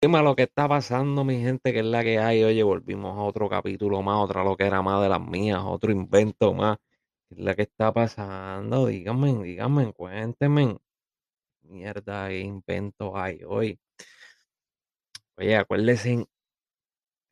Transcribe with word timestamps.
Dime 0.00 0.22
lo 0.22 0.36
que 0.36 0.42
está 0.44 0.68
pasando, 0.68 1.24
mi 1.24 1.40
gente, 1.40 1.72
que 1.72 1.80
es 1.80 1.84
la 1.84 2.02
que 2.04 2.18
hay. 2.18 2.44
Oye, 2.44 2.62
volvimos 2.62 3.16
a 3.16 3.22
otro 3.22 3.48
capítulo 3.48 4.02
más, 4.02 4.16
otra 4.22 4.44
lo 4.44 4.56
que 4.56 4.64
era 4.66 4.82
más 4.82 5.02
de 5.02 5.08
las 5.08 5.20
mías, 5.20 5.62
otro 5.64 5.90
invento 5.90 6.52
más. 6.52 6.78
¿Qué 7.28 7.34
es 7.36 7.40
la 7.40 7.54
que 7.54 7.62
está 7.62 7.92
pasando? 7.92 8.86
Díganme, 8.86 9.42
díganme, 9.42 9.92
cuéntenme. 9.94 10.78
Mierda, 11.62 12.28
qué 12.28 12.40
invento 12.40 13.16
hay 13.16 13.40
hoy. 13.44 13.78
Oye, 15.36 15.56
acuérdense, 15.56 16.26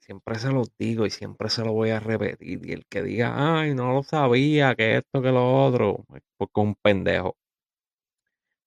siempre 0.00 0.38
se 0.38 0.50
los 0.52 0.70
digo 0.78 1.06
y 1.06 1.10
siempre 1.10 1.48
se 1.50 1.64
lo 1.64 1.72
voy 1.72 1.90
a 1.90 2.00
repetir. 2.00 2.64
Y 2.66 2.72
el 2.72 2.86
que 2.86 3.02
diga, 3.02 3.60
ay, 3.60 3.74
no 3.74 3.92
lo 3.92 4.02
sabía, 4.02 4.74
que 4.74 4.96
esto, 4.98 5.22
que 5.22 5.30
lo 5.32 5.64
otro, 5.64 6.04
porque 6.36 6.60
un 6.60 6.74
pendejo. 6.76 7.36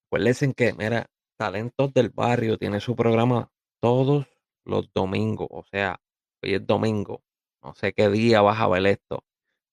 Acuérdense 0.07 0.53
que, 0.53 0.73
mira, 0.73 1.07
Talentos 1.37 1.93
del 1.93 2.09
Barrio 2.09 2.57
tiene 2.57 2.79
su 2.79 2.95
programa 2.95 3.49
todos 3.79 4.27
los 4.65 4.91
domingos. 4.93 5.47
O 5.51 5.63
sea, 5.63 5.99
hoy 6.43 6.55
es 6.55 6.65
domingo. 6.65 7.23
No 7.63 7.73
sé 7.75 7.93
qué 7.93 8.09
día 8.09 8.41
vas 8.41 8.59
a 8.59 8.67
ver 8.67 8.85
esto, 8.87 9.23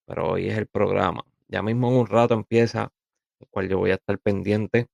pero 0.06 0.32
hoy 0.32 0.48
es 0.48 0.58
el 0.58 0.66
programa. 0.66 1.24
Ya 1.48 1.62
mismo 1.62 1.88
en 1.90 1.96
un 1.98 2.06
rato 2.06 2.34
empieza, 2.34 2.92
el 3.40 3.48
cual 3.48 3.68
yo 3.68 3.78
voy 3.78 3.90
a 3.90 3.94
estar 3.94 4.18
pendiente. 4.18 4.88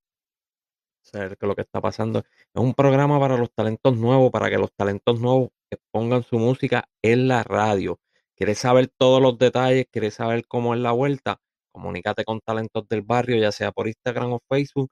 Saber 1.02 1.36
qué 1.38 1.46
es 1.46 1.48
lo 1.48 1.56
que 1.56 1.62
está 1.62 1.80
pasando. 1.80 2.20
Es 2.20 2.26
un 2.54 2.74
programa 2.74 3.18
para 3.18 3.36
los 3.36 3.52
talentos 3.52 3.96
nuevos, 3.96 4.30
para 4.30 4.50
que 4.50 4.58
los 4.58 4.72
talentos 4.74 5.20
nuevos 5.20 5.50
pongan 5.90 6.22
su 6.22 6.38
música 6.38 6.88
en 7.02 7.28
la 7.28 7.42
radio. 7.42 8.00
¿Quieres 8.36 8.58
saber 8.58 8.88
todos 8.88 9.22
los 9.22 9.38
detalles? 9.38 9.86
¿Quieres 9.90 10.14
saber 10.14 10.46
cómo 10.46 10.74
es 10.74 10.80
la 10.80 10.92
vuelta? 10.92 11.40
Comunícate 11.72 12.24
con 12.24 12.40
Talentos 12.40 12.88
del 12.88 13.02
Barrio, 13.02 13.36
ya 13.36 13.52
sea 13.52 13.72
por 13.72 13.86
Instagram 13.86 14.32
o 14.32 14.40
Facebook. 14.48 14.90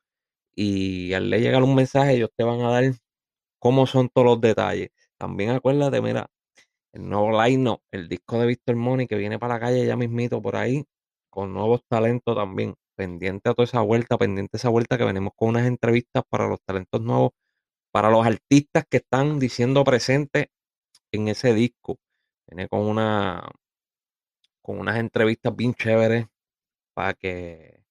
Y 0.55 1.13
al 1.15 1.31
le 1.31 1.41
llegar 1.41 1.63
un 1.63 1.75
mensaje, 1.75 2.15
ellos 2.15 2.31
te 2.37 2.45
van 2.45 2.61
a 2.61 2.71
dar 2.71 2.85
cómo 3.59 3.87
son 3.87 4.09
todos 4.11 4.27
los 4.27 4.41
detalles. 4.41 4.91
También 5.19 5.51
acuérdate, 5.51 6.01
mira, 6.03 6.29
el 6.93 7.09
nuevo 7.09 7.43
Line 7.43 7.63
no, 7.63 7.83
el 7.93 8.09
disco 8.09 8.39
de 8.41 8.47
Víctor 8.47 8.77
Money 8.77 9.07
que 9.07 9.17
viene 9.17 9.39
para 9.39 9.55
la 9.55 9.61
calle 9.61 9.87
ya 9.87 9.97
mismito 9.97 10.43
por 10.43 10.57
ahí, 10.57 10.85
con 11.31 11.53
nuevos 11.55 11.83
talentos 11.89 12.37
también. 12.37 12.75
Pendiente 12.97 13.51
a 13.51 13.55
toda 13.55 13.65
esa 13.65 13.81
vuelta, 13.83 14.19
pendiente 14.19 14.57
a 14.57 14.59
esa 14.59 14.71
vuelta 14.71 14.99
que 14.99 15.05
venimos 15.05 15.33
con 15.37 15.51
unas 15.51 15.67
entrevistas 15.67 16.25
para 16.29 16.49
los 16.49 16.61
talentos 16.67 17.01
nuevos, 17.01 17.31
para 17.93 18.11
los 18.11 18.27
artistas 18.27 18.85
que 18.91 18.99
están 18.99 19.39
diciendo 19.39 19.85
presentes 19.85 20.49
en 21.13 21.29
ese 21.29 21.55
disco. 21.55 21.99
Viene 22.49 22.69
con 22.69 22.81
una 22.83 23.49
con 24.63 24.79
unas 24.79 24.99
entrevistas 24.99 25.55
bien 25.57 25.75
chéveres 25.75 26.27
para 26.95 27.15
que 27.15 27.83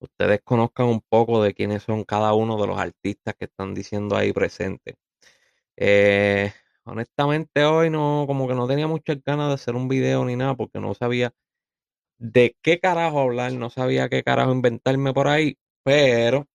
ustedes 0.00 0.40
conozcan 0.44 0.86
un 0.86 1.00
poco 1.00 1.42
de 1.42 1.54
quiénes 1.54 1.84
son 1.84 2.04
cada 2.04 2.34
uno 2.34 2.60
de 2.60 2.66
los 2.68 2.78
artistas 2.78 3.34
que 3.38 3.46
están 3.46 3.74
diciendo 3.74 4.16
ahí 4.16 4.32
presentes. 4.32 4.96
Eh, 5.76 6.52
honestamente 6.84 7.64
hoy 7.64 7.90
no, 7.90 8.24
como 8.26 8.48
que 8.48 8.54
no 8.54 8.66
tenía 8.66 8.86
muchas 8.86 9.22
ganas 9.24 9.48
de 9.48 9.54
hacer 9.54 9.74
un 9.76 9.88
video 9.88 10.24
ni 10.24 10.36
nada 10.36 10.54
porque 10.54 10.80
no 10.80 10.94
sabía 10.94 11.32
de 12.18 12.56
qué 12.62 12.80
carajo 12.80 13.20
hablar, 13.20 13.52
no 13.54 13.70
sabía 13.70 14.08
qué 14.08 14.22
carajo 14.22 14.52
inventarme 14.52 15.14
por 15.14 15.28
ahí, 15.28 15.58
pero 15.84 16.46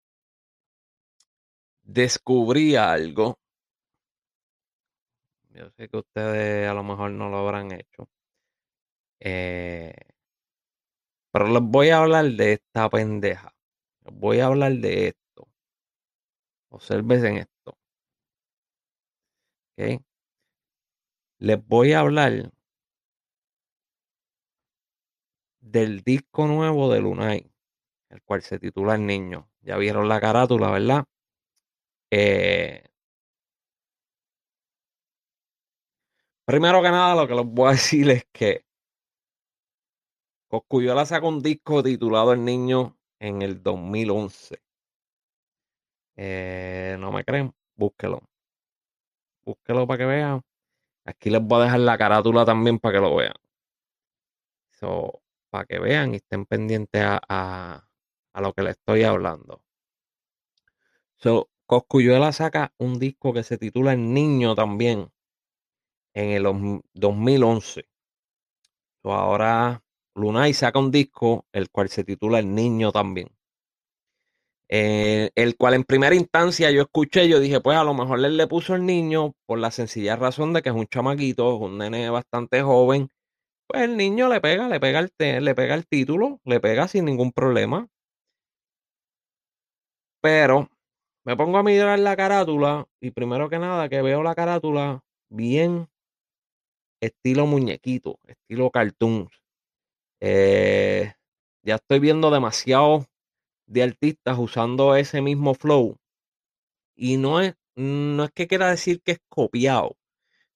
descubrí 1.84 2.76
algo. 2.76 3.38
Yo 5.52 5.70
sé 5.78 5.88
que 5.88 5.98
ustedes 5.98 6.68
a 6.68 6.74
lo 6.74 6.84
mejor 6.84 7.12
no 7.12 7.30
lo 7.30 7.38
habrán 7.38 7.72
hecho. 7.72 8.10
Eh, 9.20 9.94
pero 11.32 11.48
les 11.48 11.62
voy 11.62 11.90
a 11.90 12.00
hablar 12.00 12.26
de 12.26 12.54
esta 12.54 12.90
pendeja. 12.90 13.54
Les 14.06 14.16
voy 14.16 14.40
a 14.40 14.48
hablar 14.48 14.74
de 14.74 15.08
esto. 15.10 15.48
Observen 16.70 17.38
esto. 17.38 17.51
Les 21.40 21.68
voy 21.68 21.94
a 21.94 22.00
hablar 22.02 22.52
del 25.62 26.02
disco 26.02 26.48
nuevo 26.48 26.92
de 26.92 27.02
Lunay, 27.02 27.52
el 28.10 28.22
cual 28.24 28.42
se 28.44 28.60
titula 28.60 28.96
El 28.96 29.06
Niño. 29.06 29.50
Ya 29.62 29.78
vieron 29.78 30.08
la 30.10 30.20
carátula, 30.20 30.72
¿verdad? 30.72 31.06
Eh, 32.12 32.84
primero 36.46 36.82
que 36.82 36.90
nada, 36.90 37.16
lo 37.16 37.28
que 37.28 37.36
les 37.36 37.46
voy 37.46 37.70
a 37.70 37.72
decir 37.72 38.10
es 38.10 38.26
que 38.32 38.66
Coscuyola 40.50 41.06
sacó 41.06 41.30
un 41.30 41.42
disco 41.42 41.82
titulado 41.82 42.34
El 42.34 42.44
Niño 42.44 42.98
en 43.20 43.42
el 43.42 43.64
2011. 43.64 44.62
Eh, 46.16 46.98
no 47.00 47.12
me 47.12 47.24
creen, 47.24 47.54
búsquelo. 47.76 48.31
Búsquelo 49.44 49.88
para 49.88 49.98
que 50.00 50.06
vean. 50.06 50.42
Aquí 51.06 51.30
les 51.30 51.42
voy 51.42 51.62
a 51.62 51.64
dejar 51.66 51.80
la 51.82 51.98
carátula 51.98 52.46
también 52.46 52.80
para 52.80 52.94
que 52.96 53.02
lo 53.02 53.16
vean. 53.16 53.34
So, 54.70 55.22
para 55.50 55.66
que 55.66 55.80
vean 55.80 56.14
y 56.14 56.18
estén 56.18 56.46
pendientes 56.46 57.04
a, 57.04 57.88
a, 58.34 58.42
lo 58.42 58.54
que 58.54 58.64
les 58.64 58.78
estoy 58.78 59.04
hablando. 59.04 59.64
So, 61.18 61.50
Coscuyuela 61.66 62.32
saca 62.34 62.74
un 62.78 63.00
disco 63.00 63.34
que 63.34 63.44
se 63.44 63.58
titula 63.58 63.94
El 63.94 64.14
Niño 64.14 64.56
también 64.56 65.12
en 66.14 66.30
el 66.32 66.44
2011. 66.94 67.86
So, 69.04 69.14
ahora 69.14 69.84
Lunay 70.16 70.54
saca 70.54 70.80
un 70.80 70.92
disco 70.92 71.46
el 71.52 71.70
cual 71.70 71.90
se 71.90 72.04
titula 72.04 72.40
El 72.40 72.54
Niño 72.54 72.92
también. 72.92 73.30
Eh, 74.74 75.32
el 75.36 75.58
cual 75.58 75.74
en 75.74 75.84
primera 75.84 76.16
instancia 76.16 76.72
yo 76.72 76.84
escuché, 76.84 77.28
yo 77.28 77.42
dije, 77.42 77.60
pues 77.60 77.78
a 77.78 77.84
lo 77.84 77.94
mejor 77.94 78.20
le 78.20 78.48
puso 78.48 78.74
el 78.74 78.86
niño 78.86 79.34
por 79.46 79.60
la 79.60 79.70
sencilla 79.70 80.16
razón 80.16 80.54
de 80.54 80.62
que 80.62 80.70
es 80.70 80.76
un 80.76 80.88
chamaquito, 80.88 81.58
un 81.58 81.78
nene 81.78 82.10
bastante 82.10 82.62
joven. 82.62 83.10
Pues 83.68 83.84
el 83.84 83.98
niño 83.98 84.30
le 84.30 84.42
pega, 84.42 84.70
le 84.70 84.80
pega 84.80 85.00
el, 85.00 85.46
le 85.46 85.56
pega 85.56 85.76
el 85.76 85.88
título, 85.88 86.40
le 86.46 86.62
pega 86.62 86.88
sin 86.88 87.06
ningún 87.06 87.34
problema. 87.34 87.88
Pero 90.22 90.70
me 91.26 91.36
pongo 91.36 91.58
a 91.58 91.64
mirar 91.64 92.00
la 92.00 92.16
carátula 92.16 92.88
y 93.02 93.12
primero 93.12 93.50
que 93.50 93.60
nada 93.60 93.90
que 93.90 94.02
veo 94.02 94.24
la 94.24 94.36
carátula 94.36 95.02
bien 95.30 95.90
estilo 97.02 97.46
muñequito, 97.46 98.20
estilo 98.26 98.70
cartoons. 98.72 99.32
Eh, 100.22 101.14
ya 101.64 101.76
estoy 101.76 102.00
viendo 102.00 102.32
demasiado 102.32 103.06
de 103.72 103.84
artistas 103.84 104.38
usando 104.38 104.96
ese 104.96 105.22
mismo 105.22 105.54
flow. 105.54 105.98
Y 106.96 107.18
no 107.18 107.42
es, 107.42 107.56
no 107.76 108.24
es 108.26 108.32
que 108.32 108.48
quiera 108.48 108.70
decir 108.70 109.02
que 109.02 109.14
es 109.14 109.20
copiado, 109.30 109.98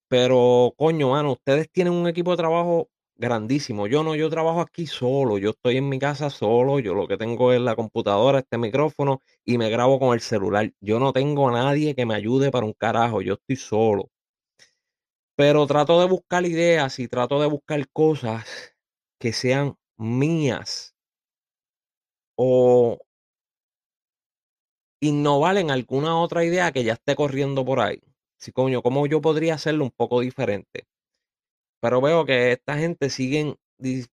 pero 0.10 0.74
coño, 0.78 1.12
mano, 1.12 1.34
ustedes 1.34 1.70
tienen 1.72 1.94
un 1.94 2.08
equipo 2.08 2.32
de 2.32 2.38
trabajo 2.38 2.90
grandísimo. 3.18 3.88
Yo 3.88 4.04
no, 4.04 4.16
yo 4.16 4.30
trabajo 4.30 4.62
aquí 4.62 4.88
solo, 4.88 5.38
yo 5.38 5.52
estoy 5.52 5.78
en 5.78 5.90
mi 5.90 6.00
casa 6.00 6.30
solo, 6.30 6.80
yo 6.80 6.96
lo 6.96 7.08
que 7.08 7.18
tengo 7.18 7.54
es 7.54 7.62
la 7.62 7.76
computadora, 7.76 8.40
este 8.40 8.58
micrófono 8.58 9.22
y 9.46 9.58
me 9.58 9.70
grabo 9.70 10.00
con 10.00 10.14
el 10.14 10.22
celular. 10.22 10.72
Yo 10.82 11.00
no 11.00 11.14
tengo 11.14 11.50
a 11.50 11.54
nadie 11.54 11.96
que 11.96 12.06
me 12.06 12.16
ayude 12.16 12.52
para 12.52 12.66
un 12.66 12.74
carajo, 12.74 13.22
yo 13.22 13.36
estoy 13.36 13.56
solo. 13.58 14.10
Pero 15.38 15.66
trato 15.66 16.00
de 16.02 16.08
buscar 16.08 16.46
ideas 16.46 17.00
y 17.00 17.08
trato 17.08 17.40
de 17.40 17.48
buscar 17.48 17.88
cosas 17.90 18.76
que 19.20 19.32
sean 19.34 19.76
mías 19.98 20.94
o 22.38 22.98
innovar 25.08 25.58
en 25.58 25.72
alguna 25.72 26.20
otra 26.20 26.44
idea 26.46 26.72
que 26.72 26.84
ya 26.84 26.94
esté 26.94 27.16
corriendo 27.16 27.66
por 27.66 27.80
ahí. 27.80 28.02
Si 28.38 28.52
coño, 28.52 28.82
¿cómo 28.82 29.08
yo 29.08 29.22
podría 29.22 29.56
hacerlo 29.56 29.84
un 29.86 29.92
poco 29.92 30.22
diferente? 30.22 30.86
Pero 31.82 32.02
veo 32.02 32.26
que 32.26 32.52
esta 32.54 32.78
gente 32.78 33.10
siguen 33.10 33.56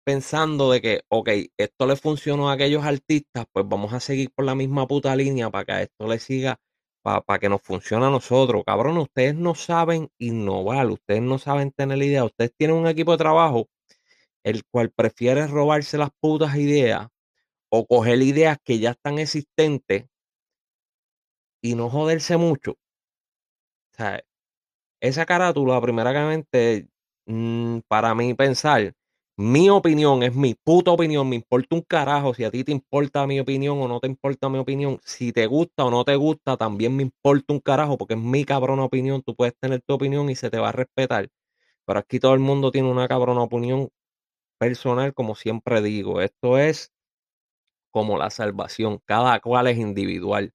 pensando 0.04 0.70
de 0.70 0.80
que, 0.80 1.02
ok, 1.08 1.28
esto 1.56 1.86
le 1.86 1.96
funcionó 1.96 2.50
a 2.50 2.54
aquellos 2.54 2.84
artistas, 2.84 3.46
pues 3.52 3.66
vamos 3.68 3.92
a 3.92 4.00
seguir 4.00 4.30
por 4.34 4.44
la 4.44 4.54
misma 4.54 4.86
puta 4.86 5.14
línea 5.16 5.50
para 5.50 5.64
que 5.64 5.82
esto 5.84 6.06
le 6.06 6.18
siga, 6.18 6.58
para, 7.02 7.38
que 7.38 7.48
nos 7.48 7.62
funcione 7.62 8.06
a 8.06 8.10
nosotros. 8.10 8.62
Cabrón, 8.66 8.98
ustedes 8.98 9.34
no 9.34 9.54
saben 9.54 10.08
innovar, 10.18 10.86
ustedes 10.90 11.22
no 11.22 11.38
saben 11.38 11.72
tener 11.72 12.02
idea, 12.02 12.24
ustedes 12.24 12.52
tienen 12.56 12.76
un 12.76 12.86
equipo 12.88 13.12
de 13.12 13.18
trabajo 13.18 13.68
el 14.44 14.64
cual 14.64 14.90
prefiere 14.92 15.46
robarse 15.48 15.98
las 15.98 16.10
putas 16.20 16.54
ideas 16.56 17.08
o 17.68 17.86
coger 17.86 18.22
ideas 18.22 18.58
que 18.62 18.78
ya 18.78 18.92
están 18.92 19.18
existentes 19.18 20.06
y 21.62 21.74
no 21.74 21.90
joderse 21.90 22.36
mucho. 22.36 22.72
O 23.94 23.96
sea, 23.96 24.22
esa 25.00 25.26
carátula, 25.26 25.80
primeramente, 25.80 26.88
mm, 27.26 27.80
para 27.88 28.14
mí 28.14 28.34
pensar, 28.34 28.94
mi 29.38 29.70
opinión 29.70 30.22
es 30.22 30.34
mi 30.36 30.54
puta 30.54 30.92
opinión, 30.92 31.28
me 31.28 31.36
importa 31.36 31.76
un 31.76 31.82
carajo 31.82 32.34
si 32.34 32.44
a 32.44 32.50
ti 32.52 32.64
te 32.64 32.72
importa 32.72 33.26
mi 33.26 33.40
opinión 33.40 33.80
o 33.80 33.88
no 33.88 34.00
te 34.00 34.08
importa 34.08 34.48
mi 34.50 34.58
opinión, 34.58 35.00
si 35.04 35.32
te 35.32 35.46
gusta 35.46 35.84
o 35.86 35.90
no 35.90 36.04
te 36.04 36.16
gusta, 36.16 36.56
también 36.56 36.96
me 36.96 37.02
importa 37.04 37.52
un 37.54 37.60
carajo 37.60 37.98
porque 37.98 38.14
es 38.14 38.20
mi 38.20 38.44
cabrona 38.44 38.84
opinión, 38.84 39.22
tú 39.22 39.34
puedes 39.36 39.56
tener 39.58 39.82
tu 39.82 39.94
opinión 39.94 40.30
y 40.30 40.36
se 40.36 40.50
te 40.50 40.58
va 40.58 40.70
a 40.70 40.72
respetar, 40.72 41.28
pero 41.86 42.00
aquí 42.00 42.20
todo 42.20 42.34
el 42.34 42.40
mundo 42.40 42.70
tiene 42.72 42.90
una 42.90 43.08
cabrona 43.08 43.42
opinión 43.42 43.90
personal, 44.58 45.14
como 45.14 45.34
siempre 45.36 45.82
digo, 45.82 46.20
esto 46.22 46.58
es 46.58 46.92
como 47.90 48.18
la 48.18 48.30
salvación, 48.30 49.00
cada 49.06 49.40
cual 49.40 49.66
es 49.68 49.78
individual. 49.78 50.52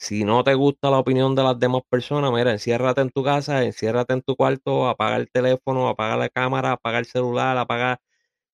Si 0.00 0.24
no 0.24 0.44
te 0.44 0.54
gusta 0.54 0.90
la 0.90 0.98
opinión 1.00 1.34
de 1.34 1.42
las 1.42 1.58
demás 1.58 1.82
personas, 1.88 2.30
mira, 2.32 2.52
enciérrate 2.52 3.00
en 3.00 3.10
tu 3.10 3.24
casa, 3.24 3.64
enciérrate 3.64 4.12
en 4.12 4.22
tu 4.22 4.36
cuarto, 4.36 4.88
apaga 4.88 5.16
el 5.16 5.28
teléfono, 5.30 5.88
apaga 5.88 6.16
la 6.16 6.28
cámara, 6.28 6.72
apaga 6.72 6.98
el 7.00 7.06
celular, 7.06 7.58
apaga, 7.58 8.00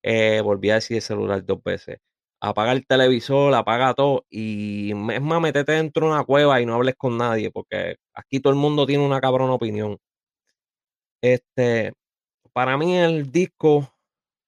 eh, 0.02 0.40
volví 0.44 0.70
a 0.70 0.76
decir 0.76 0.96
el 0.98 1.02
celular 1.02 1.44
dos 1.44 1.62
veces, 1.64 1.98
apaga 2.40 2.72
el 2.72 2.86
televisor, 2.86 3.54
apaga 3.54 3.94
todo 3.94 4.26
y 4.30 4.90
es 4.92 5.22
más, 5.22 5.40
metete 5.42 5.72
dentro 5.72 6.06
de 6.08 6.12
una 6.14 6.24
cueva 6.24 6.60
y 6.62 6.66
no 6.66 6.74
hables 6.76 6.96
con 6.96 7.18
nadie, 7.18 7.50
porque 7.50 7.96
aquí 8.14 8.40
todo 8.40 8.52
el 8.52 8.58
mundo 8.60 8.86
tiene 8.86 9.04
una 9.06 9.20
cabrona 9.20 9.54
opinión. 9.54 9.98
Este, 11.22 11.92
para 12.52 12.76
mí 12.78 12.96
el 12.98 13.32
disco, 13.32 13.90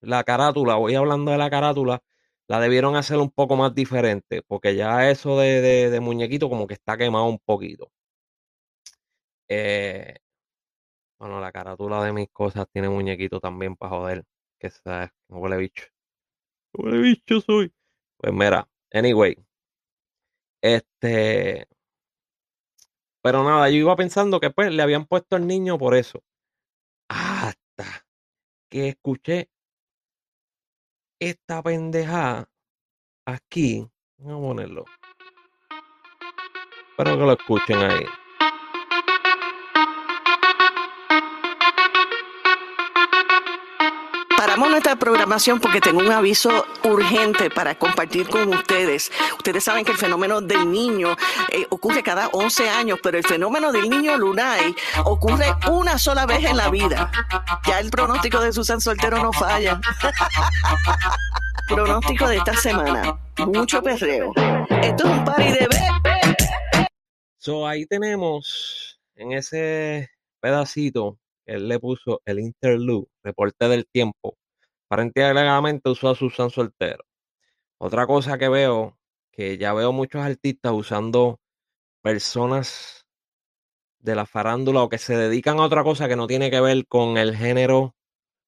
la 0.00 0.25
carátula, 0.25 0.76
voy 0.76 0.94
hablando 0.96 1.32
de 1.32 1.38
la 1.38 1.50
carátula, 1.50 2.00
la 2.48 2.60
debieron 2.60 2.96
hacer 2.96 3.19
un 3.19 3.31
poco 3.31 3.56
más 3.56 3.75
diferente, 3.75 4.43
porque 4.43 4.76
ya 4.76 5.10
eso 5.10 5.38
de, 5.38 5.98
muñequito 6.00 6.48
como 6.48 6.66
que 6.66 6.75
está 6.75 6.96
quemado 6.96 7.26
un 7.26 7.38
poquito. 7.38 7.90
Eh, 9.48 10.16
bueno, 11.19 11.40
la 11.40 11.52
carátula 11.52 12.02
de 12.04 12.12
mis 12.12 12.28
cosas 12.31 12.66
tiene 12.72 12.88
muñequito 12.88 13.40
también 13.40 13.76
para 13.76 13.90
joder, 13.90 14.25
que 14.58 14.70
sabes, 14.70 15.10
huele 15.28 15.56
bicho. 15.58 15.84
Huele 16.75 16.98
bicho 16.98 17.40
soy. 17.40 17.72
Pues 18.19 18.32
mira, 18.32 18.69
anyway, 18.93 19.37
este, 20.62 21.69
pero 23.22 23.44
nada, 23.44 23.69
yo 23.70 23.76
iba 23.76 23.96
pensando 23.96 24.40
que 24.40 24.50
pues 24.50 24.72
le 24.72 24.82
habían 24.82 25.06
puesto 25.06 25.37
el 25.37 25.46
niño 25.46 25.78
por 25.78 25.94
eso. 25.94 26.22
Hasta 27.08 28.06
que 28.70 28.88
escuché 28.88 29.50
esta 31.21 31.63
pendeja 31.63 32.49
aquí. 33.27 33.89
Vamos 34.19 34.39
a 34.39 34.49
ponerlo. 34.49 34.85
Espero 36.91 37.19
que 37.19 37.25
lo 37.25 37.33
escuchen 37.33 37.79
ahí. 37.79 38.07
Paramos 44.56 44.70
nuestra 44.70 44.97
programación 44.97 45.61
porque 45.61 45.82
tengo 45.82 46.00
un 46.00 46.11
aviso 46.11 46.64
urgente 46.82 47.50
para 47.50 47.75
compartir 47.75 48.26
con 48.26 48.49
ustedes. 48.49 49.12
Ustedes 49.37 49.62
saben 49.62 49.85
que 49.85 49.93
el 49.93 49.99
fenómeno 49.99 50.41
del 50.41 50.73
niño 50.73 51.14
eh, 51.53 51.67
ocurre 51.69 52.03
cada 52.03 52.29
11 52.29 52.70
años, 52.70 52.99
pero 53.03 53.19
el 53.19 53.25
fenómeno 53.25 53.70
del 53.70 53.91
niño 53.91 54.17
Lunay 54.17 54.75
ocurre 55.05 55.55
una 55.70 55.99
sola 55.99 56.25
vez 56.25 56.43
en 56.43 56.56
la 56.56 56.70
vida. 56.70 57.12
Ya 57.67 57.81
el 57.81 57.91
pronóstico 57.91 58.41
de 58.41 58.50
Susan 58.50 58.81
Soltero 58.81 59.23
no 59.23 59.31
falla. 59.31 59.79
pronóstico 61.69 62.26
de 62.26 62.38
esta 62.38 62.55
semana. 62.55 63.14
Mucho 63.37 63.82
perreo. 63.82 64.32
Esto 64.82 65.05
es 65.05 65.11
un 65.11 65.23
party 65.26 65.53
de 65.53 65.69
bebé. 65.69 66.37
So 67.37 67.67
ahí 67.67 67.85
tenemos 67.85 68.99
en 69.17 69.32
ese 69.32 70.08
pedacito 70.41 71.19
él 71.47 71.69
le 71.69 71.79
puso 71.79 72.20
el 72.25 72.41
interlude, 72.41 73.06
reporte 73.23 73.69
del 73.69 73.87
tiempo. 73.87 74.37
Aparentemente 74.88 75.91
usó 75.91 76.11
a 76.11 76.15
Susan 76.15 76.50
Soltero. 76.50 77.05
Otra 77.79 78.06
cosa 78.06 78.38
que 78.38 78.49
veo, 78.49 78.99
que 79.33 79.59
ya 79.59 79.73
veo 79.75 79.93
muchos 79.93 80.23
artistas 80.23 80.73
usando 80.73 81.41
personas 82.03 83.06
de 83.99 84.15
la 84.15 84.27
farándula 84.27 84.83
o 84.83 84.88
que 84.88 84.99
se 84.99 85.17
dedican 85.17 85.59
a 85.59 85.65
otra 85.65 85.83
cosa 85.83 86.09
que 86.09 86.15
no 86.15 86.29
tiene 86.29 86.50
que 86.50 86.61
ver 86.61 86.87
con 86.87 87.19
el 87.19 87.37
género 87.37 87.97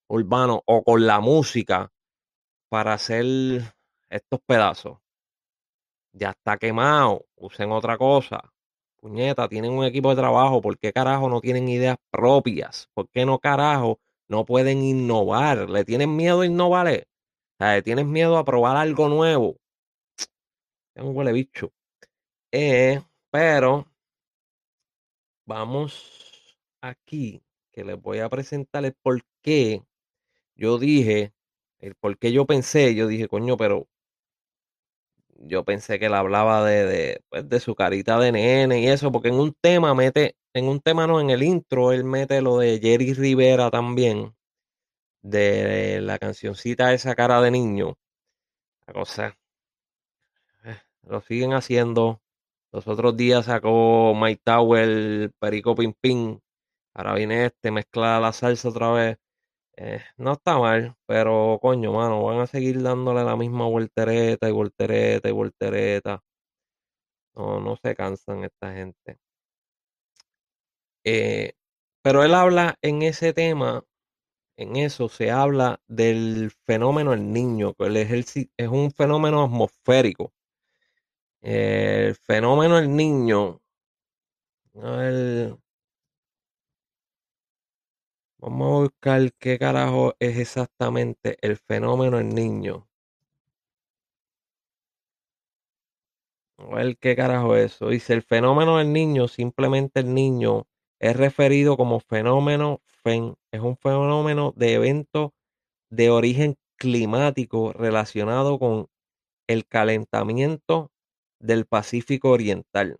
urbano 0.07 0.63
o 0.65 0.85
con 0.85 1.07
la 1.07 1.21
música 1.21 1.91
para 2.69 2.95
hacer 2.95 3.25
estos 4.09 4.41
pedazos. 4.47 4.99
Ya 6.13 6.31
está 6.31 6.57
quemado, 6.57 7.27
usen 7.37 7.73
otra 7.73 7.99
cosa. 7.99 8.53
Puñeta, 9.01 9.49
tienen 9.49 9.73
un 9.73 9.85
equipo 9.85 10.11
de 10.11 10.17
trabajo, 10.17 10.61
¿por 10.61 10.79
qué 10.79 10.93
carajo 10.93 11.29
no 11.29 11.41
tienen 11.41 11.69
ideas 11.69 11.97
propias? 12.11 12.89
¿Por 12.95 13.09
qué 13.11 13.27
no 13.27 13.39
carajo 13.39 14.01
no 14.29 14.45
pueden 14.45 14.83
innovar? 14.83 15.69
¿Le 15.71 15.85
tienen 15.85 16.15
miedo 16.15 16.43
a 16.43 16.47
innovar? 16.47 17.07
¿Le 17.59 17.83
tienes 17.83 18.07
miedo 18.07 18.37
a 18.39 18.45
probar 18.45 18.77
algo 18.77 19.09
nuevo? 19.09 19.57
Es 20.95 21.03
un 21.03 21.17
huele 21.17 21.33
bicho. 21.33 21.73
Eh, 22.53 23.01
pero 23.31 23.87
vamos 25.47 26.57
aquí, 26.81 27.43
que 27.73 27.85
les 27.85 28.01
voy 28.01 28.21
a 28.21 28.29
presentar 28.29 28.85
el 28.85 28.95
por 28.95 29.23
qué 29.43 29.83
yo 30.59 30.79
dije, 30.79 31.33
el 31.79 31.95
por 31.95 32.19
qué 32.19 32.33
yo 32.33 32.47
pensé, 32.47 32.95
yo 32.95 33.07
dije, 33.07 33.29
coño, 33.29 33.57
pero 33.57 33.89
yo 35.39 35.65
pensé 35.65 35.99
que 35.99 36.07
él 36.07 36.15
hablaba 36.15 36.65
de, 36.65 37.23
pues, 37.29 37.49
de, 37.49 37.61
su 37.61 37.75
carita 37.75 38.19
de 38.19 38.33
nene 38.33 38.81
y 38.81 38.89
eso, 38.89 39.13
porque 39.13 39.29
en 39.29 39.37
un 39.37 39.55
tema 39.61 39.95
mete, 39.95 40.37
en 40.55 40.67
un 40.69 40.81
tema 40.81 41.07
no, 41.07 41.21
en 41.21 41.31
el 41.31 41.43
intro, 41.43 41.93
él 41.93 42.05
mete 42.05 42.43
lo 42.43 42.59
de 42.59 42.79
Jerry 42.81 43.15
Rivera 43.15 43.71
también, 43.71 44.35
de 45.23 46.01
la 46.03 46.19
cancioncita 46.19 46.93
esa 46.95 47.15
cara 47.15 47.41
de 47.43 47.51
niño. 47.51 47.97
La 48.87 48.95
cosa, 48.95 49.39
eh, 50.65 50.77
lo 51.03 51.21
siguen 51.21 51.53
haciendo. 51.55 52.21
Los 52.73 52.87
otros 52.89 53.17
días 53.17 53.47
sacó 53.47 54.15
Mike 54.15 54.43
Tower, 54.45 55.33
Perico 55.39 55.75
Pin 55.75 55.95
Pin. 56.01 56.41
Ahora 56.95 57.15
viene 57.15 57.47
este, 57.47 57.71
mezcla 57.71 58.21
la 58.21 58.33
salsa 58.33 58.69
otra 58.71 58.93
vez. 58.93 59.19
Eh, 59.77 60.03
no 60.19 60.35
está 60.35 60.59
mal, 60.59 60.97
pero 61.07 61.59
coño, 61.63 61.93
mano, 61.93 62.25
van 62.25 62.41
a 62.41 62.47
seguir 62.49 62.83
dándole 62.83 63.25
la 63.25 63.37
misma 63.37 63.67
voltereta 63.67 64.49
y 64.49 64.53
voltereta 64.53 65.29
y 65.29 65.33
voltereta. 65.33 66.23
No, 67.35 67.59
no 67.61 67.77
se 67.77 67.95
cansan 67.95 68.45
esta 68.45 68.75
gente. 68.75 69.19
Eh, 71.05 71.55
pero 72.03 72.25
él 72.25 72.35
habla 72.35 72.77
en 72.83 73.03
ese 73.03 73.33
tema, 73.33 73.85
en 74.57 74.77
eso 74.77 75.09
se 75.09 75.31
habla 75.31 75.81
del 75.89 76.53
fenómeno 76.67 77.13
del 77.13 77.33
niño, 77.33 77.75
que 77.75 77.87
es, 78.57 78.69
un 78.69 78.91
fenómeno 78.93 79.45
atmosférico. 79.45 80.33
el 81.43 82.15
fenómeno 82.17 82.77
del 82.77 82.95
niño, 82.95 83.61
el, 84.75 85.59
Vamos 88.41 88.67
a 88.69 88.81
buscar 88.83 89.33
qué 89.35 89.59
carajo 89.59 90.15
es 90.21 90.39
exactamente 90.39 91.39
el 91.41 91.57
fenómeno 91.57 92.19
del 92.19 92.35
niño. 92.35 92.89
A 96.59 96.67
ver 96.75 96.97
qué 96.99 97.17
carajo 97.17 97.57
es 97.57 97.75
eso. 97.75 97.89
Dice, 97.89 98.13
el 98.15 98.23
fenómeno 98.23 98.79
del 98.79 98.93
niño, 98.93 99.27
simplemente 99.27 100.01
el 100.01 100.15
niño, 100.15 100.67
es 101.01 101.17
referido 101.17 101.77
como 101.77 102.01
fenómeno 102.01 102.81
FEN. 103.03 103.37
Es 103.53 103.61
un 103.61 103.77
fenómeno 103.77 104.53
de 104.57 104.75
evento 104.75 105.35
de 105.91 106.11
origen 106.11 106.57
climático 106.77 107.73
relacionado 107.73 108.59
con 108.59 108.89
el 109.47 109.67
calentamiento 109.67 110.91
del 111.39 111.67
Pacífico 111.67 112.31
Oriental 112.31 112.99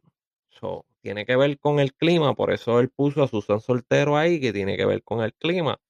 tiene 1.03 1.25
que 1.27 1.37
ver 1.37 1.59
con 1.59 1.81
el 1.81 1.95
clima, 1.95 2.35
por 2.35 2.53
eso 2.53 2.81
él 2.81 2.91
puso 2.91 3.23
a 3.23 3.29
Susan 3.29 3.61
Soltero 3.61 4.17
ahí, 4.17 4.41
que 4.41 4.53
tiene 4.53 4.77
que 4.77 4.85
ver 4.87 5.03
con 5.03 5.23
el 5.23 5.33
clima. 5.35 5.81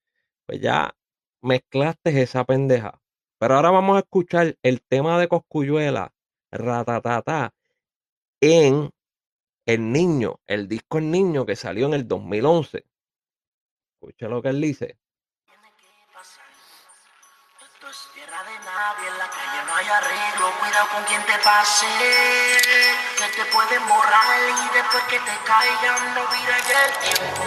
Pues 0.47 0.61
ya 0.61 0.95
mezclaste 1.43 2.23
esa 2.23 2.45
pendeja. 2.45 3.01
Pero 3.39 3.55
ahora 3.55 3.71
vamos 3.71 3.97
a 3.97 4.01
escuchar 4.01 4.57
el 4.63 4.83
tema 4.83 5.19
de 5.19 5.29
Coscuyuela, 5.29 6.13
ratatata, 6.51 7.53
en 8.41 8.91
El 9.69 9.93
Niño, 9.93 10.41
el 10.47 10.67
disco 10.67 10.97
El 10.97 11.11
Niño 11.11 11.45
que 11.45 11.55
salió 11.55 11.89
en 11.89 11.93
el 11.93 12.09
2011. 12.09 12.87
Escucha 14.01 14.27
lo 14.27 14.41
que 14.41 14.49
él 14.49 14.63
dice. 14.63 14.97
en 19.07 19.19
la 19.19 19.29
calle 19.29 19.63
no 19.67 19.75
hay 19.75 19.87
arreglo, 19.87 20.51
cuidado 20.59 20.89
con 20.89 21.05
quien 21.05 21.23
te 21.27 21.37
pase, 21.45 21.85
que 23.19 23.29
te 23.37 23.45
pueden 23.53 23.87
borrar 23.87 24.41
y 24.49 24.69
después 24.73 25.05
que 25.05 25.19
te 25.19 25.37
caigan 25.45 26.15
no 26.15 26.27
vira 26.33 26.57
el 26.57 26.63
tiempo. 27.05 27.45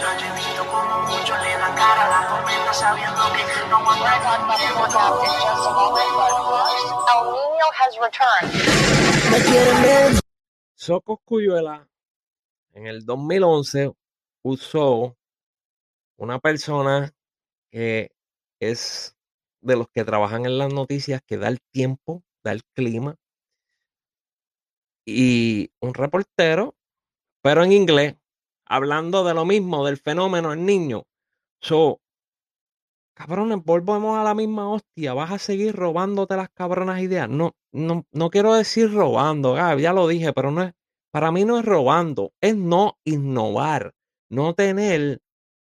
Yo 0.00 0.10
he 0.12 0.32
visto 0.36 0.66
como 0.70 1.00
muchos 1.08 1.40
le 1.40 1.56
dan 1.56 1.74
cara 1.74 2.04
a 2.04 2.08
la 2.10 2.28
tormenta 2.28 2.74
sabiendo 2.74 3.32
que 3.32 3.42
no 3.70 3.78
aguantan 3.78 4.46
más 4.46 4.58
tiempo. 4.58 4.84
El 7.08 7.24
niño 7.32 7.66
has 7.80 7.96
returned. 7.96 8.52
Socos 10.76 11.18
Cuyuela 11.24 11.88
en 12.72 12.86
el 12.86 13.06
2011 13.06 13.92
usó 14.42 15.16
una 16.16 16.38
persona 16.40 17.12
que 17.70 18.10
es 18.60 19.16
de 19.60 19.76
los 19.76 19.88
que 19.88 20.04
trabajan 20.04 20.46
en 20.46 20.58
las 20.58 20.72
noticias 20.72 21.22
que 21.26 21.38
da 21.38 21.48
el 21.48 21.60
tiempo, 21.72 22.22
da 22.42 22.52
el 22.52 22.62
clima. 22.74 23.16
Y 25.06 25.70
un 25.80 25.94
reportero, 25.94 26.74
pero 27.42 27.62
en 27.62 27.72
inglés, 27.72 28.16
hablando 28.66 29.24
de 29.24 29.34
lo 29.34 29.44
mismo, 29.44 29.86
del 29.86 29.98
fenómeno 29.98 30.50
del 30.50 30.64
niño. 30.64 31.04
So, 31.60 32.00
cabrones, 33.14 33.64
volvemos 33.64 34.18
a 34.18 34.24
la 34.24 34.34
misma 34.34 34.68
hostia. 34.68 35.14
Vas 35.14 35.32
a 35.32 35.38
seguir 35.38 35.74
robándote 35.74 36.36
las 36.36 36.50
cabronas 36.50 37.00
ideas. 37.00 37.28
No, 37.28 37.52
no, 37.72 38.04
no 38.12 38.30
quiero 38.30 38.54
decir 38.54 38.92
robando, 38.92 39.56
ya 39.78 39.92
lo 39.92 40.08
dije, 40.08 40.32
pero 40.32 40.50
no 40.50 40.62
es. 40.64 40.72
para 41.12 41.30
mí 41.32 41.44
no 41.44 41.58
es 41.58 41.64
robando, 41.64 42.32
es 42.40 42.56
no 42.56 42.98
innovar, 43.04 43.94
no 44.30 44.54
tener 44.54 45.20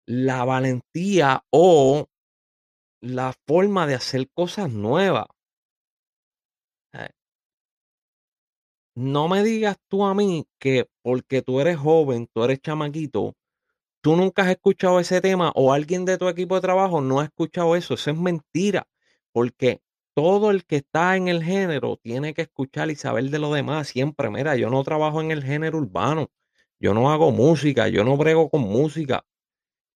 la 0.08 0.46
valentía 0.46 1.44
o 1.52 2.08
la 3.02 3.34
forma 3.48 3.88
de 3.88 3.96
hacer 3.96 4.30
cosas 4.34 4.72
nuevas. 4.72 5.28
Eh, 6.94 7.10
no 8.96 9.28
me 9.28 9.44
digas 9.44 9.78
tú 9.88 10.06
a 10.06 10.14
mí 10.14 10.46
que 10.60 10.88
porque 11.04 11.42
tú 11.42 11.60
eres 11.60 11.78
joven, 11.78 12.28
tú 12.34 12.44
eres 12.44 12.62
chamaquito, 12.62 13.34
tú 14.06 14.16
nunca 14.16 14.44
has 14.44 14.50
escuchado 14.50 15.00
ese 15.00 15.20
tema 15.20 15.52
o 15.56 15.74
alguien 15.74 16.06
de 16.06 16.20
tu 16.20 16.30
equipo 16.30 16.54
de 16.54 16.62
trabajo 16.62 17.02
no 17.02 17.22
ha 17.22 17.24
escuchado 17.24 17.76
eso. 17.76 17.96
Eso 17.96 18.12
es 18.12 18.16
mentira, 18.16 18.88
porque 19.32 19.82
todo 20.14 20.52
el 20.52 20.64
que 20.64 20.76
está 20.76 21.18
en 21.18 21.28
el 21.28 21.44
género 21.44 21.98
tiene 21.98 22.36
que 22.36 22.44
escuchar 22.44 22.92
y 22.92 22.96
saber 22.96 23.32
de 23.32 23.40
lo 23.40 23.52
demás 23.52 23.88
siempre. 23.88 24.30
Mira, 24.30 24.56
yo 24.58 24.70
no 24.70 24.84
trabajo 24.84 25.22
en 25.22 25.32
el 25.32 25.44
género 25.44 25.80
urbano, 25.80 26.30
yo 26.80 26.94
no 26.94 27.12
hago 27.12 27.32
música, 27.32 27.88
yo 27.88 28.04
no 28.04 28.16
brego 28.16 28.52
con 28.52 28.62
música, 28.62 29.26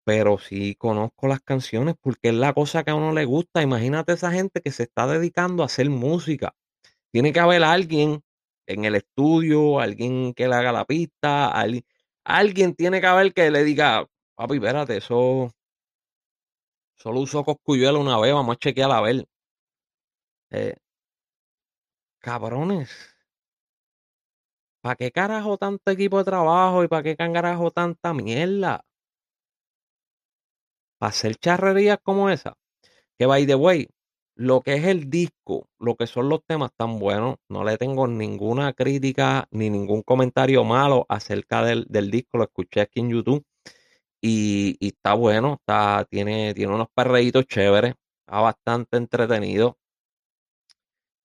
pero 0.04 0.40
sí 0.40 0.74
conozco 0.74 1.28
las 1.28 1.42
canciones 1.42 1.94
porque 2.02 2.30
es 2.30 2.36
la 2.36 2.54
cosa 2.54 2.84
que 2.84 2.90
a 2.90 2.96
uno 2.96 3.14
le 3.14 3.26
gusta. 3.26 3.62
Imagínate 3.62 4.14
esa 4.14 4.32
gente 4.32 4.62
que 4.62 4.72
se 4.72 4.84
está 4.84 5.06
dedicando 5.06 5.62
a 5.62 5.68
hacer 5.68 5.88
música. 5.92 6.56
Tiene 7.12 7.32
que 7.32 7.42
haber 7.42 7.64
alguien 7.64 8.24
en 8.66 8.86
el 8.86 8.96
estudio, 8.96 9.80
alguien 9.80 10.34
que 10.34 10.48
le 10.48 10.56
haga 10.56 10.72
la 10.72 10.86
pista, 10.86 11.50
alguien, 11.50 11.84
alguien 12.30 12.76
tiene 12.76 13.02
que 13.02 13.08
haber 13.08 13.34
que 13.34 13.50
le 13.52 13.64
diga, 13.64 14.06
papi, 14.36 14.56
espérate, 14.56 14.98
eso 14.98 15.52
solo 16.96 17.22
usó 17.22 17.44
Coscuyuela 17.44 17.98
una 17.98 18.20
vez, 18.20 18.34
vamos 18.34 18.56
a 18.56 18.60
chequear 18.60 18.92
a 18.92 19.02
ver. 19.02 19.26
Eh, 20.52 20.76
cabrones. 22.20 22.90
¿Para 24.82 24.96
qué 24.96 25.12
carajo 25.12 25.58
tanto 25.58 25.92
equipo 25.92 26.20
de 26.20 26.24
trabajo 26.26 26.84
y 26.84 26.88
para 26.88 27.04
qué 27.04 27.16
carajo 27.16 27.72
tanta 27.72 28.14
mierda? 28.14 28.86
Para 30.98 31.10
hacer 31.10 31.36
charrerías 31.36 31.98
como 32.04 32.30
esa. 32.30 32.54
Que 33.18 33.26
by 33.26 33.46
the 33.46 33.56
way, 33.56 33.90
lo 34.40 34.62
que 34.62 34.76
es 34.76 34.86
el 34.86 35.10
disco, 35.10 35.68
lo 35.80 35.98
que 35.98 36.08
son 36.08 36.30
los 36.30 36.46
temas 36.46 36.72
tan 36.78 36.98
buenos, 36.98 37.36
no 37.50 37.66
le 37.66 37.78
tengo 37.78 38.08
ninguna 38.08 38.72
crítica 38.72 39.50
ni 39.52 39.70
ningún 39.70 40.02
comentario 40.02 40.64
malo 40.64 41.06
acerca 41.10 41.62
del, 41.66 41.86
del 41.90 42.10
disco. 42.10 42.38
Lo 42.38 42.46
escuché 42.46 42.80
aquí 42.80 43.02
en 43.02 43.10
YouTube 43.10 43.46
y, 44.22 44.78
y, 44.80 44.90
está 44.90 45.14
bueno, 45.14 45.56
está, 45.60 46.08
tiene, 46.10 46.54
tiene 46.54 46.74
unos 46.74 46.88
perreitos 46.96 47.48
chéveres, 47.48 47.96
está 48.26 48.40
bastante 48.40 48.96
entretenido. 48.98 49.78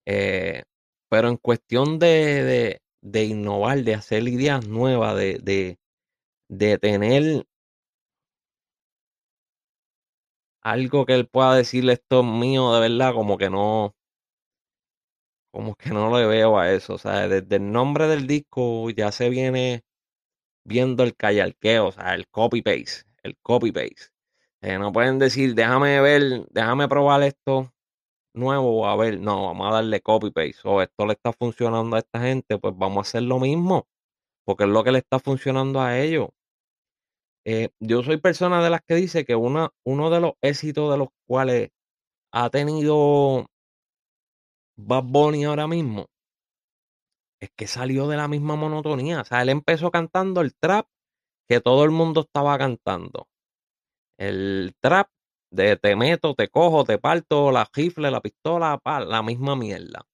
Eh, 0.06 0.64
pero 1.08 1.28
en 1.28 1.36
cuestión 1.36 2.00
de, 2.00 2.42
de, 2.42 2.82
de, 3.00 3.24
innovar, 3.26 3.84
de 3.84 3.94
hacer 3.94 4.26
ideas 4.26 4.66
nuevas, 4.66 5.16
de, 5.16 5.38
de, 5.38 5.78
de 6.48 6.78
tener 6.78 7.46
algo 10.64 11.06
que 11.06 11.14
él 11.14 11.28
pueda 11.28 11.54
decirle 11.54 11.94
esto 11.94 12.20
es 12.20 12.26
mío 12.26 12.74
de 12.74 12.80
verdad, 12.80 13.14
como 13.14 13.38
que 13.38 13.50
no, 13.50 13.94
como 15.52 15.76
que 15.76 15.90
no 15.90 16.16
le 16.18 16.26
veo 16.26 16.58
a 16.58 16.72
eso. 16.72 16.94
O 16.94 16.98
sea, 16.98 17.28
desde 17.28 17.56
el 17.56 17.70
nombre 17.72 18.08
del 18.08 18.26
disco 18.26 18.90
ya 18.90 19.12
se 19.12 19.28
viene 19.30 19.84
viendo 20.64 21.04
el 21.04 21.16
callarqueo, 21.16 21.88
o 21.88 21.92
sea, 21.92 22.14
el 22.14 22.28
copy 22.28 22.62
paste, 22.62 23.04
el 23.22 23.36
copy 23.42 23.72
paste. 23.72 24.08
Eh, 24.62 24.78
no 24.78 24.92
pueden 24.92 25.18
decir, 25.18 25.54
déjame 25.54 26.00
ver, 26.00 26.46
déjame 26.50 26.88
probar 26.88 27.22
esto 27.24 27.72
nuevo, 28.34 28.88
a 28.88 28.96
ver, 28.96 29.20
no, 29.20 29.46
vamos 29.46 29.68
a 29.68 29.74
darle 29.76 30.00
copy 30.02 30.30
paste. 30.32 30.58
O 30.64 30.82
esto 30.82 31.06
le 31.06 31.14
está 31.14 31.32
funcionando 31.32 31.96
a 31.96 32.00
esta 32.00 32.20
gente, 32.20 32.58
pues 32.58 32.74
vamos 32.76 32.98
a 32.98 33.02
hacer 33.02 33.22
lo 33.24 33.40
mismo, 33.40 33.88
porque 34.44 34.64
es 34.64 34.70
lo 34.70 34.84
que 34.84 34.92
le 34.92 34.98
está 35.00 35.20
funcionando 35.20 35.80
a 35.80 35.98
ellos. 36.00 36.30
Eh, 37.46 37.68
yo 37.78 38.02
soy 38.02 38.16
persona 38.16 38.62
de 38.62 38.70
las 38.70 38.80
que 38.86 38.94
dice 38.94 39.24
que 39.24 39.34
una, 39.36 39.70
uno 39.84 40.10
de 40.10 40.20
los 40.20 40.32
éxitos 40.40 40.90
de 40.90 40.98
los 40.98 41.08
cuales 41.26 41.70
ha 42.32 42.50
tenido 42.50 43.46
Bad 44.76 45.04
Bunny 45.04 45.44
ahora 45.44 45.68
mismo 45.68 46.06
es 47.40 47.50
que 47.56 47.66
salió 47.66 48.08
de 48.08 48.16
la 48.16 48.28
misma 48.28 48.56
monotonía. 48.56 49.20
O 49.20 49.24
sea, 49.24 49.42
él 49.42 49.50
empezó 49.50 49.90
cantando 49.90 50.40
el 50.40 50.54
trap 50.54 50.86
que 51.48 51.60
todo 51.60 51.84
el 51.84 51.90
mundo 51.90 52.22
estaba 52.22 52.56
cantando. 52.58 53.28
El 54.18 54.74
trap 54.80 55.08
de 55.50 55.76
te 55.76 55.94
meto, 55.96 56.34
te 56.34 56.48
cojo, 56.48 56.84
te 56.84 56.98
parto, 56.98 57.52
la 57.52 57.68
rifle, 57.72 58.10
la 58.10 58.20
pistola, 58.20 58.80
la 58.84 59.22
misma 59.22 59.54
mierda. 59.56 60.06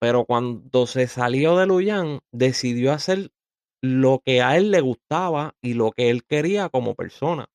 Pero 0.00 0.24
cuando 0.24 0.86
se 0.86 1.06
salió 1.06 1.56
de 1.56 1.66
Luyan, 1.66 2.20
decidió 2.32 2.92
hacer 2.92 3.30
lo 3.82 4.22
que 4.24 4.40
a 4.40 4.56
él 4.56 4.70
le 4.70 4.80
gustaba 4.80 5.56
y 5.60 5.74
lo 5.74 5.90
que 5.90 6.08
él 6.08 6.24
quería 6.24 6.68
como 6.68 6.94
persona. 6.94 7.48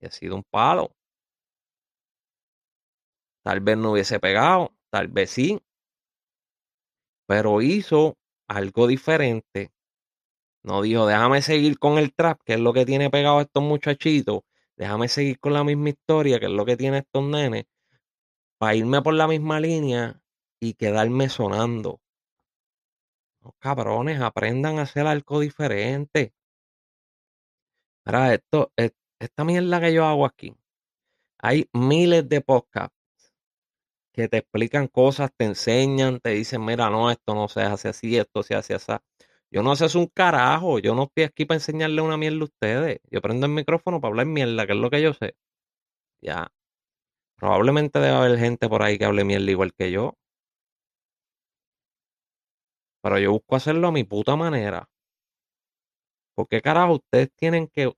Y 0.00 0.06
ha 0.06 0.10
sido 0.10 0.36
un 0.36 0.44
palo. 0.44 0.94
Tal 3.42 3.60
vez 3.60 3.76
no 3.76 3.92
hubiese 3.92 4.20
pegado, 4.20 4.72
tal 4.90 5.08
vez 5.08 5.30
sí. 5.30 5.60
Pero 7.26 7.60
hizo 7.60 8.16
algo 8.48 8.86
diferente. 8.86 9.72
No 10.62 10.82
dijo, 10.82 11.06
déjame 11.06 11.42
seguir 11.42 11.78
con 11.78 11.98
el 11.98 12.14
trap, 12.14 12.40
que 12.44 12.54
es 12.54 12.60
lo 12.60 12.72
que 12.72 12.86
tiene 12.86 13.10
pegado 13.10 13.38
a 13.38 13.42
estos 13.42 13.62
muchachitos. 13.62 14.42
Déjame 14.76 15.08
seguir 15.08 15.40
con 15.40 15.54
la 15.54 15.64
misma 15.64 15.88
historia, 15.88 16.38
que 16.38 16.46
es 16.46 16.52
lo 16.52 16.64
que 16.64 16.76
tiene 16.76 16.98
estos 16.98 17.24
nenes. 17.24 17.64
Para 18.58 18.76
irme 18.76 19.02
por 19.02 19.14
la 19.14 19.26
misma 19.26 19.60
línea 19.60 20.22
y 20.60 20.74
quedarme 20.74 21.28
sonando 21.28 22.00
cabrones, 23.58 24.20
aprendan 24.20 24.78
a 24.78 24.82
hacer 24.82 25.06
algo 25.06 25.40
diferente. 25.40 26.32
Ahora, 28.04 28.34
esto, 28.34 28.72
esta 29.18 29.44
mierda 29.44 29.80
que 29.80 29.92
yo 29.92 30.04
hago 30.06 30.24
aquí. 30.26 30.54
Hay 31.40 31.68
miles 31.72 32.28
de 32.28 32.40
podcasts 32.40 32.96
que 34.12 34.28
te 34.28 34.38
explican 34.38 34.88
cosas, 34.88 35.30
te 35.36 35.44
enseñan, 35.44 36.20
te 36.20 36.30
dicen, 36.30 36.64
mira, 36.64 36.90
no, 36.90 37.10
esto 37.10 37.34
no 37.34 37.48
se 37.48 37.62
hace 37.62 37.88
así, 37.88 38.16
esto 38.16 38.42
se 38.42 38.54
hace 38.56 38.74
así. 38.74 38.92
Yo 39.50 39.62
no 39.62 39.76
sé 39.76 39.86
es 39.86 39.94
un 39.94 40.06
carajo, 40.06 40.78
yo 40.78 40.94
no 40.94 41.04
estoy 41.04 41.24
aquí 41.24 41.44
para 41.44 41.56
enseñarle 41.56 42.02
una 42.02 42.16
mierda 42.16 42.40
a 42.40 42.44
ustedes. 42.44 43.00
Yo 43.10 43.22
prendo 43.22 43.46
el 43.46 43.52
micrófono 43.52 44.00
para 44.00 44.10
hablar 44.10 44.26
mierda, 44.26 44.66
que 44.66 44.72
es 44.72 44.78
lo 44.78 44.90
que 44.90 45.02
yo 45.02 45.14
sé. 45.14 45.36
Ya. 46.22 46.52
Probablemente 47.36 48.00
debe 48.00 48.16
haber 48.16 48.38
gente 48.38 48.68
por 48.68 48.82
ahí 48.82 48.98
que 48.98 49.06
hable 49.06 49.24
mierda 49.24 49.50
igual 49.50 49.74
que 49.74 49.90
yo. 49.92 50.16
Pero 53.02 53.18
yo 53.18 53.32
busco 53.32 53.56
hacerlo 53.56 53.88
a 53.88 53.92
mi 53.92 54.04
puta 54.04 54.36
manera. 54.36 54.88
¿Por 56.34 56.48
qué 56.48 56.62
carajo 56.62 56.94
ustedes 56.94 57.30
tienen 57.34 57.68
que 57.68 57.92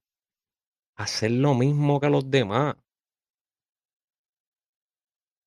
hacer 0.97 1.30
lo 1.30 1.54
mismo 1.54 2.00
que 2.00 2.09
los 2.09 2.30
demás? 2.30 2.76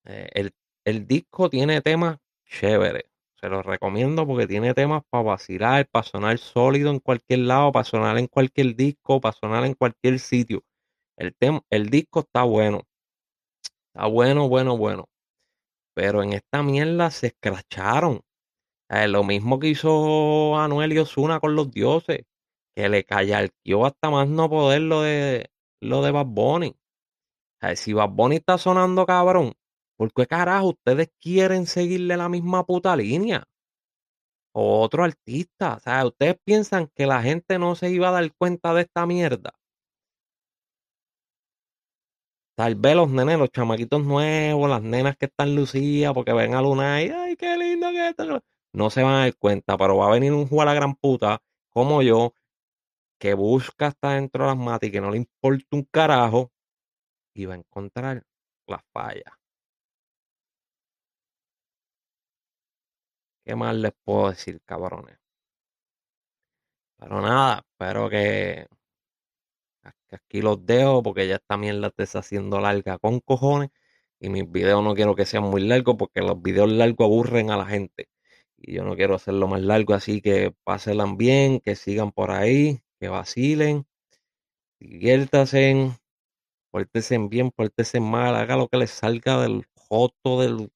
Eh, 0.05 0.29
el, 0.33 0.53
el, 0.85 1.07
disco 1.07 1.49
tiene 1.49 1.81
temas 1.81 2.17
chéveres. 2.45 3.03
Se 3.39 3.49
los 3.49 3.65
recomiendo 3.65 4.25
porque 4.25 4.47
tiene 4.47 4.73
temas 4.73 5.03
para 5.09 5.23
vacilar, 5.23 5.87
para 5.89 6.03
sonar 6.03 6.37
sólido 6.37 6.91
en 6.91 6.99
cualquier 6.99 7.39
lado, 7.39 7.71
para 7.71 7.83
sonar 7.83 8.17
en 8.17 8.27
cualquier 8.27 8.75
disco, 8.75 9.19
para 9.19 9.35
sonar 9.35 9.65
en 9.65 9.73
cualquier 9.73 10.19
sitio. 10.19 10.63
El, 11.17 11.35
el 11.69 11.89
disco 11.89 12.21
está 12.21 12.43
bueno. 12.43 12.83
Está 13.87 14.07
bueno, 14.07 14.49
bueno, 14.49 14.77
bueno. 14.77 15.09
Pero 15.93 16.23
en 16.23 16.33
esta 16.33 16.63
mierda 16.63 17.11
se 17.11 17.27
escracharon. 17.27 18.21
Eh, 18.93 19.07
lo 19.07 19.23
mismo 19.23 19.59
que 19.59 19.69
hizo 19.69 20.55
Anuel 20.55 20.93
y 20.93 20.99
Osuna 20.99 21.39
con 21.39 21.55
los 21.55 21.71
dioses, 21.71 22.25
que 22.75 22.89
le 22.89 23.03
callarqueó 23.03 23.87
hasta 23.87 24.11
más 24.11 24.27
no 24.29 24.49
poder 24.49 24.81
lo 24.81 25.01
de, 25.01 25.49
lo 25.81 26.03
de 26.03 26.11
Bad 26.11 26.27
Bunny. 26.27 26.75
si 27.75 27.93
Bad 27.93 28.09
Bunny 28.09 28.35
está 28.37 28.57
sonando 28.59 29.05
cabrón, 29.07 29.53
¿por 29.97 30.13
qué 30.13 30.27
carajo 30.27 30.69
ustedes 30.69 31.09
quieren 31.19 31.65
seguirle 31.65 32.17
la 32.17 32.29
misma 32.29 32.65
puta 32.65 32.95
línea? 32.95 33.45
O 34.53 34.81
otro 34.81 35.03
artista. 35.03 35.75
O 35.77 35.79
sea, 35.79 36.05
ustedes 36.05 36.37
piensan 36.45 36.87
que 36.95 37.07
la 37.07 37.23
gente 37.23 37.57
no 37.57 37.75
se 37.75 37.89
iba 37.89 38.09
a 38.09 38.11
dar 38.11 38.31
cuenta 38.35 38.73
de 38.75 38.81
esta 38.83 39.07
mierda. 39.07 39.53
Tal 42.55 42.75
vez 42.75 42.95
los 42.95 43.09
nenes, 43.09 43.39
los 43.39 43.49
chamaquitos 43.49 44.03
nuevos, 44.03 44.69
las 44.69 44.83
nenas 44.83 45.17
que 45.17 45.25
están 45.25 45.55
lucidas 45.55 46.13
porque 46.13 46.33
ven 46.33 46.53
a 46.53 46.61
Luna 46.61 47.01
y 47.01 47.09
ay, 47.09 47.35
qué 47.35 47.57
lindo 47.57 47.89
que 47.89 48.09
esto 48.09 48.41
no 48.73 48.89
se 48.89 49.03
van 49.03 49.13
a 49.15 49.19
dar 49.19 49.35
cuenta, 49.37 49.77
pero 49.77 49.97
va 49.97 50.07
a 50.07 50.11
venir 50.11 50.33
un 50.33 50.47
juego 50.47 50.63
a 50.63 50.65
la 50.65 50.73
gran 50.73 50.95
puta 50.95 51.41
como 51.69 52.01
yo 52.01 52.33
que 53.19 53.33
busca 53.35 53.87
hasta 53.87 54.13
dentro 54.15 54.43
de 54.43 54.49
las 54.49 54.57
matas 54.57 54.89
y 54.89 54.91
que 54.91 55.01
no 55.01 55.11
le 55.11 55.17
importa 55.17 55.65
un 55.71 55.83
carajo 55.85 56.51
y 57.33 57.45
va 57.45 57.55
a 57.55 57.57
encontrar 57.57 58.23
la 58.67 58.79
falla. 58.93 59.39
¿Qué 63.45 63.55
más 63.55 63.75
les 63.75 63.93
puedo 64.03 64.29
decir, 64.29 64.61
cabrones? 64.65 65.17
Pero 66.97 67.21
nada, 67.21 67.63
espero 67.65 68.09
que, 68.09 68.67
aquí 70.11 70.41
los 70.41 70.65
dejo 70.65 71.03
porque 71.03 71.27
ya 71.27 71.35
esta 71.35 71.57
mierda 71.57 71.89
te 71.89 72.03
está 72.03 72.19
haciendo 72.19 72.59
larga 72.59 72.97
con 72.99 73.19
cojones 73.19 73.69
y 74.19 74.29
mis 74.29 74.49
videos 74.49 74.83
no 74.83 74.95
quiero 74.95 75.15
que 75.15 75.25
sean 75.25 75.43
muy 75.43 75.61
largos 75.67 75.95
porque 75.97 76.21
los 76.21 76.41
videos 76.41 76.71
largos 76.71 77.05
aburren 77.05 77.51
a 77.51 77.57
la 77.57 77.65
gente 77.65 78.07
Y 78.65 78.75
yo 78.75 78.85
no 78.85 78.95
quiero 78.95 79.15
hacerlo 79.15 79.47
más 79.47 79.61
largo, 79.61 79.93
así 79.93 80.21
que 80.21 80.55
pásenla 80.63 81.05
bien, 81.17 81.59
que 81.59 81.75
sigan 81.75 82.13
por 82.13 82.31
ahí, 82.31 82.79
que 82.97 83.09
vacilen, 83.09 83.85
diviértanse, 84.79 85.91
pórtense 86.71 87.17
bien, 87.29 87.51
pórtense 87.51 87.99
mal, 87.99 88.35
haga 88.35 88.55
lo 88.55 88.69
que 88.69 88.77
les 88.77 88.91
salga 88.91 89.41
del 89.41 89.65
joto 89.75 90.39
del 90.39 90.71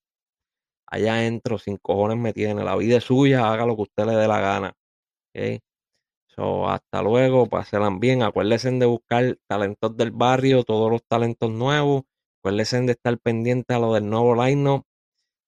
allá 0.86 1.14
adentro, 1.14 1.58
sin 1.58 1.78
cojones 1.78 2.18
me 2.18 2.34
tiene. 2.34 2.62
La 2.62 2.76
vida 2.76 2.98
es 2.98 3.04
suya, 3.04 3.50
haga 3.50 3.64
lo 3.64 3.74
que 3.76 3.82
usted 3.82 4.04
le 4.04 4.16
dé 4.16 4.28
la 4.28 4.40
gana. 4.40 4.74
¿okay? 5.30 5.60
So, 6.26 6.68
hasta 6.68 7.02
luego, 7.02 7.46
pásenla 7.46 7.90
bien. 7.98 8.22
Acuérdense 8.22 8.70
de 8.70 8.86
buscar 8.86 9.38
talentos 9.46 9.96
del 9.96 10.10
barrio, 10.10 10.62
todos 10.62 10.90
los 10.90 11.02
talentos 11.04 11.50
nuevos. 11.50 12.04
Acuérdense 12.40 12.82
de 12.82 12.92
estar 12.92 13.18
pendiente 13.18 13.74
a 13.74 13.78
lo 13.78 13.94
del 13.94 14.08
nuevo 14.10 14.34
line 14.34 14.82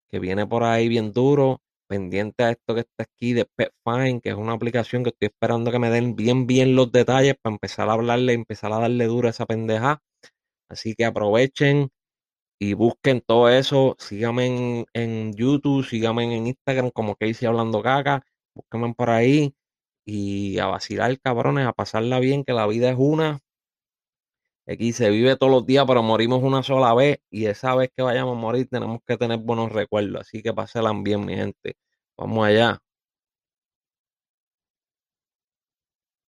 que 0.09 0.19
viene 0.19 0.47
por 0.47 0.65
ahí 0.65 0.89
bien 0.89 1.13
duro. 1.13 1.61
Pendiente 1.91 2.45
a 2.45 2.51
esto 2.53 2.77
que 2.77 2.83
está 2.83 3.03
aquí 3.03 3.33
de 3.33 3.47
Pet 3.47 3.73
Fine, 3.85 4.21
que 4.21 4.29
es 4.31 4.37
una 4.37 4.53
aplicación 4.53 5.03
que 5.03 5.11
estoy 5.11 5.27
esperando 5.27 5.73
que 5.73 5.81
me 5.81 5.91
den 5.91 6.15
bien, 6.15 6.47
bien 6.47 6.77
los 6.77 6.93
detalles 6.93 7.35
para 7.43 7.53
empezar 7.55 7.89
a 7.89 7.95
hablarle, 7.95 8.33
empezar 8.33 8.73
a 8.73 8.79
darle 8.79 9.07
duro 9.07 9.27
a 9.27 9.33
esa 9.33 9.45
pendeja. 9.45 10.01
Así 10.71 10.95
que 10.95 11.05
aprovechen 11.05 11.91
y 12.61 12.75
busquen 12.75 13.23
todo 13.27 13.49
eso. 13.49 13.97
Síganme 13.99 14.47
en, 14.47 14.87
en 14.95 15.35
YouTube, 15.35 15.85
síganme 15.85 16.25
en 16.25 16.47
Instagram 16.47 16.91
como 16.93 17.17
que 17.17 17.29
hice 17.29 17.49
hablando 17.49 17.83
caca. 17.83 18.25
Búsquenme 18.55 18.95
por 18.95 19.11
ahí 19.11 19.55
y 20.07 20.59
a 20.61 20.67
vacilar, 20.67 21.19
cabrones, 21.21 21.67
a 21.67 21.73
pasarla 21.73 22.21
bien, 22.21 22.45
que 22.45 22.53
la 22.53 22.67
vida 22.69 22.91
es 22.91 22.97
una. 22.99 23.41
Aquí 24.71 24.93
se 24.93 25.11
vive 25.11 25.37
todos 25.37 25.51
los 25.53 25.67
días, 25.67 25.85
pero 25.87 26.03
morimos 26.03 26.43
una 26.43 26.63
sola 26.63 26.95
vez 26.95 27.19
y 27.29 27.47
esa 27.47 27.75
vez 27.75 27.91
que 27.95 28.03
vayamos 28.03 28.37
a 28.37 28.41
morir 28.41 28.69
tenemos 28.71 29.01
que 29.05 29.17
tener 29.17 29.39
buenos 29.39 29.73
recuerdos. 29.73 30.21
Así 30.23 30.43
que 30.43 30.53
pásenla 30.55 30.93
bien, 31.03 31.25
mi 31.27 31.35
gente. 31.35 31.77
Vamos 32.17 32.47
allá. 32.47 32.81